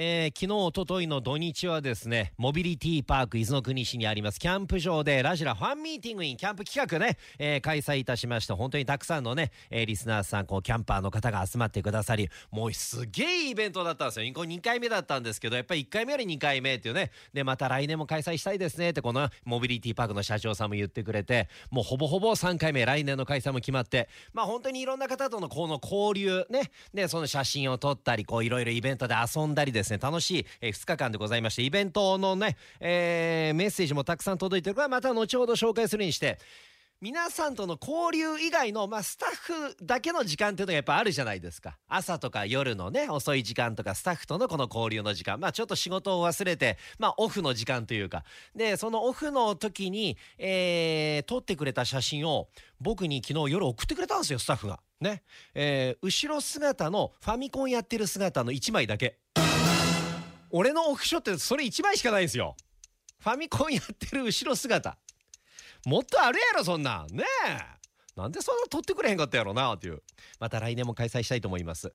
[0.00, 14.32] えー、昨日、おとといの土日はですね、モビリティパーク伊豆の国市にありますキャンプ場でラジラファンミーティングインキャンプ企画ね、えー、開催いたしまして、本当にたくさんのね、えー、リスナーさん、こう、キャンパーの方が集まってくださり、もうすげえイベントだったんですよ。
[14.32, 36.38] これ2回目だったんですけど、やっぱり1回目より2回目っていうね、で、また来年も開催したいですねって、このモビリティパークの社長さんも言ってくれて、もうほぼほぼ3回目、来年の開催も決まって、まあ本当にいろんな方とのこの交流ね、で、その写真を撮ったり、こういろいろイベントで遊んだりですね、楽しい、えー、2日間でございましてイベントのね、えー、メッセージもたくさん届いてるからまた後ほど紹介するにして
[37.00, 41.78] 皆さんとの交流以外の、まあ、スタッフだけの時間っていうのがやっぱあるじゃないですか。
[41.86, 45.38] 朝とか夜のね、遅い時間とかスタッフとのこの交流の時間。
[45.38, 48.24] まあちょっと仕事を忘れて、まあオフの時間というか。
[48.56, 52.48] で、そのオフの時に、えー、撮ってくれた写真を
[52.80, 54.80] 僕に昨日夜送ってくれたんですよ、スタッフが。
[55.00, 55.22] ね。
[55.54, 59.20] えー、後ろ姿のファミコンやってる姿の1枚だけ。
[60.50, 62.56] 俺のオフショットそれ1枚しかないんですよ。
[63.20, 64.96] ファミコンやってる後ろ姿。
[65.86, 67.14] もっとあるやろ、そんなん。
[67.14, 67.78] ねえ。
[68.16, 70.02] なんでそんな撮ってくれへんかったやろなっていう。
[70.40, 71.86] また来年も開催したいと思います。